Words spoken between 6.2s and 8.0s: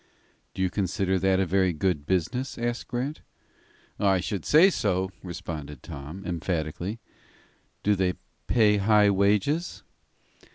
emphatically. "Do